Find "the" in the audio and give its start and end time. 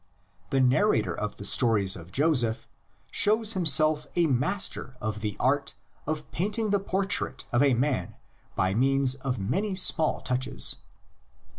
0.49-0.59, 1.37-1.45, 5.21-5.37, 6.71-6.79